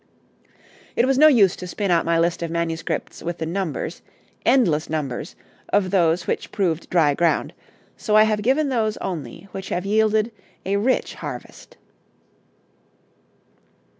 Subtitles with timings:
[0.95, 4.01] It was no use to spin out my list of manuscripts with the numbers
[4.47, 5.35] endless numbers
[5.69, 7.53] of those which proved dry ground,
[7.97, 10.31] so I have given those only which have yielded
[10.65, 11.77] a rich harvest.